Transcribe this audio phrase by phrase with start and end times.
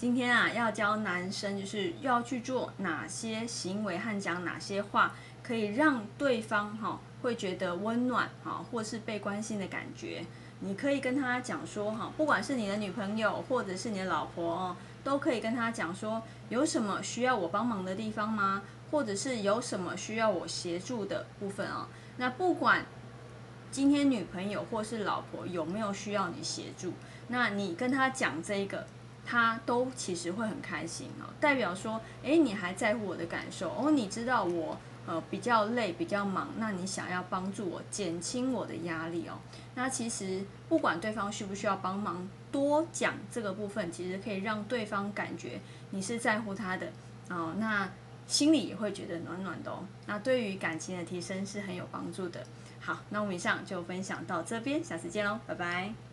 [0.00, 10.24] 今天啊，要教男生就是要去做哪些行为和讲哪些话，可以让对方哈会觉得温暖哈，或是被关心的感觉。
[10.60, 18.62] 你可以跟他讲说哈，不管是你的女朋友或者是你的老婆哦，都可以跟他讲说，有什么需要我帮忙的地方吗？
[18.90, 21.86] 或者是有什么需要我协助的部分啊？
[22.16, 22.86] 那不管
[23.70, 26.94] 今天女朋友或是老婆有没有需要你协助，
[27.28, 28.86] 那你跟他讲这个。
[29.30, 34.76] 他都其实会很开心哦，代表说，哎，你还在乎我的感受哦，你知道我
[35.06, 39.38] 呃比较累比较忙，那你想要帮助我减轻我的压力哦。
[39.76, 45.60] 那其实不管对方需不需要帮忙，多讲这个部分，其实可以让对方感觉
[45.90, 46.88] 你是在乎他的
[47.28, 47.88] 哦，那
[48.26, 49.84] 心里也会觉得暖暖的哦。
[50.06, 52.44] 那对于感情的提升是很有帮助的。
[52.80, 56.09] 好，那我们以上就分享到这边，下次见喽，拜拜。